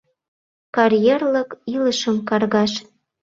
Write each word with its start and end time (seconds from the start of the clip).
Карьерлык 0.75 1.49
илышым 1.73 2.17
каргаш. 2.29 2.73